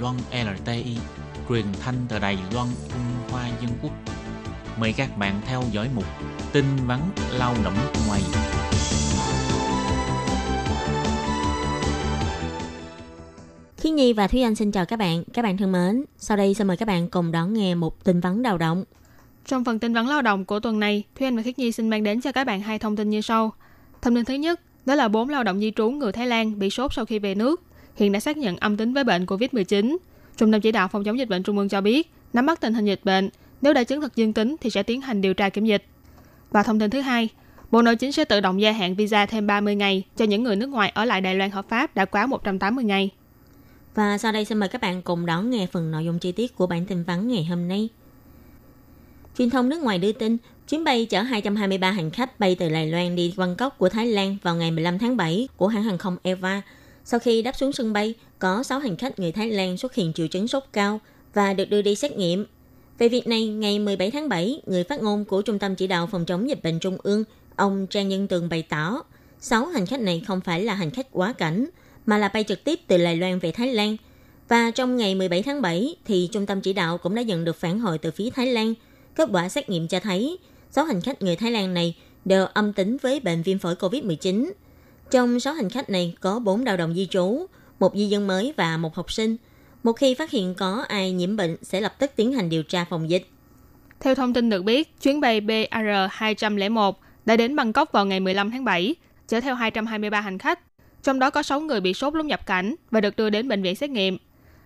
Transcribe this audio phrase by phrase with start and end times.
[0.00, 0.96] Loan LTI,
[1.48, 3.92] truyền thanh từ Đài Loan, Trung Hoa Dân Quốc.
[4.80, 6.04] Mời các bạn theo dõi mục
[6.52, 7.00] tin vắn
[7.38, 7.74] lao động
[8.08, 8.20] ngoài.
[13.76, 15.24] Khi Nhi và Thúy Anh xin chào các bạn.
[15.32, 18.20] Các bạn thân mến, sau đây xin mời các bạn cùng đón nghe một tin
[18.20, 18.84] vắn lao động.
[19.46, 21.90] Trong phần tin vắn lao động của tuần này, Thúy Anh và Khiết Nhi xin
[21.90, 23.52] mang đến cho các bạn hai thông tin như sau.
[24.02, 26.70] Thông tin thứ nhất, đó là bốn lao động di trú người Thái Lan bị
[26.70, 27.62] sốt sau khi về nước,
[27.96, 29.96] hiện đã xác nhận âm tính với bệnh COVID-19.
[30.36, 32.74] Trung tâm chỉ đạo phòng chống dịch bệnh Trung ương cho biết, nắm bắt tình
[32.74, 33.30] hình dịch bệnh,
[33.62, 35.84] nếu đã chứng thực dương tính thì sẽ tiến hành điều tra kiểm dịch.
[36.50, 37.28] Và thông tin thứ hai,
[37.70, 40.56] Bộ Nội chính sẽ tự động gia hạn visa thêm 30 ngày cho những người
[40.56, 43.10] nước ngoài ở lại Đài Loan hợp pháp đã quá 180 ngày.
[43.94, 46.56] Và sau đây xin mời các bạn cùng đón nghe phần nội dung chi tiết
[46.56, 47.88] của bản tin vắn ngày hôm nay.
[49.38, 50.36] Truyền thông nước ngoài đưa tin,
[50.68, 54.36] chuyến bay chở 223 hành khách bay từ Đài Loan đi Bangkok của Thái Lan
[54.42, 56.62] vào ngày 15 tháng 7 của hãng hàng không Eva.
[57.04, 60.12] Sau khi đáp xuống sân bay, có 6 hành khách người Thái Lan xuất hiện
[60.12, 61.00] triệu chứng sốt cao
[61.34, 62.46] và được đưa đi xét nghiệm.
[62.98, 66.06] Về việc này, ngày 17 tháng 7, người phát ngôn của Trung tâm Chỉ đạo
[66.06, 67.24] Phòng chống dịch bệnh Trung ương,
[67.56, 69.02] ông Trang Nhân Tường bày tỏ,
[69.40, 71.66] 6 hành khách này không phải là hành khách quá cảnh,
[72.06, 73.96] mà là bay trực tiếp từ Đài Loan về Thái Lan.
[74.48, 77.56] Và trong ngày 17 tháng 7, thì Trung tâm Chỉ đạo cũng đã nhận được
[77.56, 78.74] phản hồi từ phía Thái Lan.
[79.14, 80.38] Kết quả xét nghiệm cho thấy,
[80.70, 84.50] 6 hành khách người Thái Lan này đều âm tính với bệnh viêm phổi COVID-19.
[85.14, 87.46] Trong 6 hành khách này có 4 lao động di trú,
[87.80, 89.36] một di dân mới và một học sinh.
[89.82, 92.84] Một khi phát hiện có ai nhiễm bệnh sẽ lập tức tiến hành điều tra
[92.90, 93.26] phòng dịch.
[94.00, 96.92] Theo thông tin được biết, chuyến bay BR201
[97.26, 98.94] đã đến Bangkok vào ngày 15 tháng 7,
[99.28, 100.60] chở theo 223 hành khách.
[101.02, 103.62] Trong đó có 6 người bị sốt lúc nhập cảnh và được đưa đến bệnh
[103.62, 104.18] viện xét nghiệm.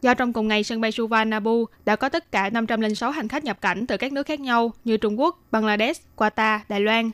[0.02, 3.60] Do trong cùng ngày sân bay Suvarnabhumi đã có tất cả 506 hành khách nhập
[3.60, 7.10] cảnh từ các nước khác nhau như Trung Quốc, Bangladesh, Qatar, Đài Loan.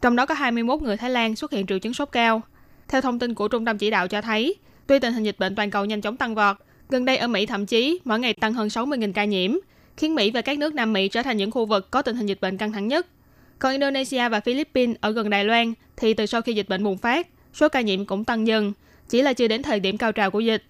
[0.00, 2.42] Trong đó có 21 người Thái Lan xuất hiện triệu chứng sốt cao.
[2.88, 4.54] Theo thông tin của Trung tâm Chỉ đạo cho thấy,
[4.86, 6.56] tuy tình hình dịch bệnh toàn cầu nhanh chóng tăng vọt,
[6.88, 9.56] gần đây ở Mỹ thậm chí mỗi ngày tăng hơn 60.000 ca nhiễm,
[9.96, 12.26] khiến Mỹ và các nước Nam Mỹ trở thành những khu vực có tình hình
[12.26, 13.06] dịch bệnh căng thẳng nhất.
[13.58, 16.98] Còn Indonesia và Philippines ở gần Đài Loan thì từ sau khi dịch bệnh bùng
[16.98, 18.72] phát, số ca nhiễm cũng tăng dần,
[19.08, 20.64] chỉ là chưa đến thời điểm cao trào của dịch.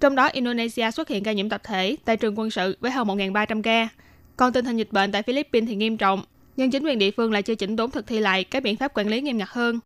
[0.00, 3.08] Trong đó, Indonesia xuất hiện ca nhiễm tập thể tại trường quân sự với hơn
[3.08, 3.88] 1.300 ca.
[4.36, 6.22] Còn tình hình dịch bệnh tại Philippines thì nghiêm trọng,
[6.56, 8.92] nhưng chính quyền địa phương lại chưa chỉnh đốn thực thi lại các biện pháp
[8.94, 9.80] quản lý nghiêm ngặt hơn.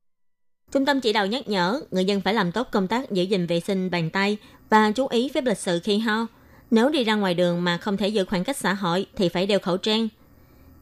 [0.72, 3.46] Trung tâm chỉ đạo nhắc nhở người dân phải làm tốt công tác giữ gìn
[3.46, 4.36] vệ sinh bàn tay
[4.70, 6.26] và chú ý phép lịch sự khi ho.
[6.70, 9.46] Nếu đi ra ngoài đường mà không thể giữ khoảng cách xã hội thì phải
[9.46, 10.08] đeo khẩu trang.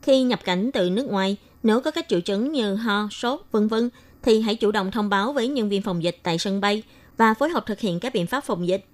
[0.03, 3.69] Khi nhập cảnh từ nước ngoài, nếu có các triệu chứng như ho, sốt, vân
[3.69, 3.91] vân
[4.23, 6.83] thì hãy chủ động thông báo với nhân viên phòng dịch tại sân bay
[7.17, 8.85] và phối hợp thực hiện các biện pháp phòng dịch.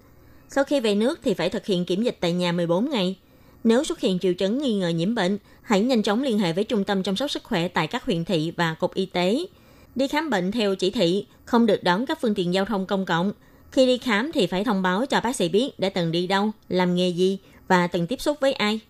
[0.48, 3.16] Sau khi về nước thì phải thực hiện kiểm dịch tại nhà 14 ngày.
[3.64, 6.64] Nếu xuất hiện triệu chứng nghi ngờ nhiễm bệnh, hãy nhanh chóng liên hệ với
[6.64, 9.46] trung tâm chăm sóc sức khỏe tại các huyện thị và cục y tế.
[9.94, 13.04] Đi khám bệnh theo chỉ thị, không được đón các phương tiện giao thông công
[13.04, 13.32] cộng.
[13.70, 16.50] Khi đi khám thì phải thông báo cho bác sĩ biết đã từng đi đâu,
[16.68, 17.38] làm nghề gì
[17.68, 18.80] và từng tiếp xúc với ai.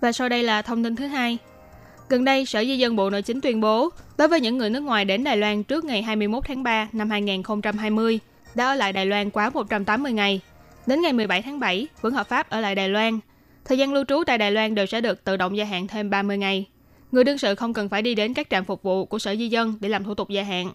[0.00, 1.38] Và sau đây là thông tin thứ hai.
[2.08, 4.80] Gần đây, Sở Di dân Bộ Nội chính tuyên bố, đối với những người nước
[4.80, 8.18] ngoài đến Đài Loan trước ngày 21 tháng 3 năm 2020,
[8.54, 10.40] đã ở lại Đài Loan quá 180 ngày.
[10.86, 13.18] Đến ngày 17 tháng 7, vẫn hợp pháp ở lại Đài Loan.
[13.64, 16.10] Thời gian lưu trú tại Đài Loan đều sẽ được tự động gia hạn thêm
[16.10, 16.68] 30 ngày.
[17.12, 19.48] Người đương sự không cần phải đi đến các trạm phục vụ của Sở Di
[19.48, 20.72] dân để làm thủ tục gia hạn.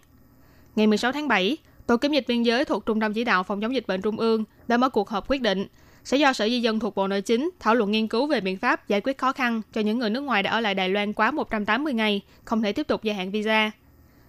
[0.76, 1.56] Ngày 16 tháng 7,
[1.86, 4.18] Tổ kiểm dịch biên giới thuộc Trung tâm Chỉ đạo Phòng chống dịch bệnh Trung
[4.18, 5.66] ương đã mở cuộc họp quyết định
[6.04, 8.56] sẽ do Sở Di dân thuộc Bộ Nội chính thảo luận nghiên cứu về biện
[8.56, 11.12] pháp giải quyết khó khăn cho những người nước ngoài đã ở lại Đài Loan
[11.12, 13.70] quá 180 ngày, không thể tiếp tục gia hạn visa.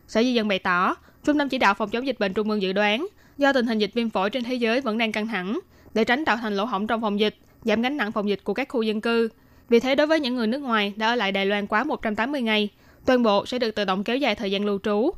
[0.08, 2.62] Sở Di dân bày tỏ, Trung tâm Chỉ đạo Phòng chống dịch bệnh Trung ương
[2.62, 5.60] dự đoán, do tình hình dịch viêm phổi trên thế giới vẫn đang căng thẳng,
[5.94, 8.54] để tránh tạo thành lỗ hổng trong phòng dịch, giảm gánh nặng phòng dịch của
[8.54, 9.30] các khu dân cư.
[9.70, 12.42] Vì thế đối với những người nước ngoài đã ở lại Đài Loan quá 180
[12.42, 12.70] ngày,
[13.06, 15.12] toàn bộ sẽ được tự động kéo dài thời gian lưu trú.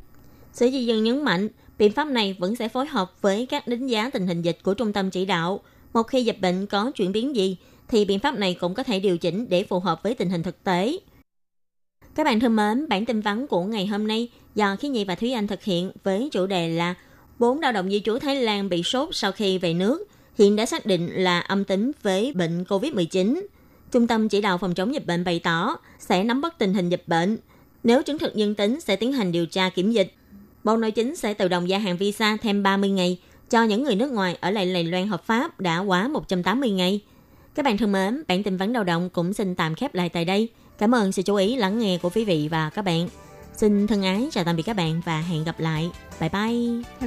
[0.52, 1.48] Sở Di dân nhấn mạnh,
[1.78, 4.74] biện pháp này vẫn sẽ phối hợp với các đánh giá tình hình dịch của
[4.74, 5.60] trung tâm chỉ đạo.
[5.92, 7.56] Một khi dịch bệnh có chuyển biến gì,
[7.88, 10.42] thì biện pháp này cũng có thể điều chỉnh để phù hợp với tình hình
[10.42, 10.98] thực tế.
[12.14, 15.14] Các bạn thân mến, bản tin vắn của ngày hôm nay do Khí Nhi và
[15.14, 16.94] Thúy Anh thực hiện với chủ đề là
[17.38, 20.08] bốn lao động di trú Thái Lan bị sốt sau khi về nước,
[20.38, 23.42] hiện đã xác định là âm tính với bệnh COVID-19.
[23.90, 26.88] Trung tâm chỉ đạo phòng chống dịch bệnh bày tỏ sẽ nắm bắt tình hình
[26.88, 27.38] dịch bệnh.
[27.84, 30.12] Nếu chứng thực dương tính sẽ tiến hành điều tra kiểm dịch.
[30.64, 33.18] Bộ Nội chính sẽ tự động gia hạn visa thêm 30 ngày
[33.50, 37.00] cho những người nước ngoài ở lại lầy Loan hợp pháp đã quá 180 ngày.
[37.54, 40.24] Các bạn thân mến, bản tin vấn đầu động cũng xin tạm khép lại tại
[40.24, 40.48] đây.
[40.78, 43.08] Cảm ơn sự chú ý lắng nghe của quý vị và các bạn.
[43.56, 45.90] Xin thân ái chào tạm biệt các bạn và hẹn gặp lại.
[46.20, 46.28] Bye.
[46.28, 46.92] Bye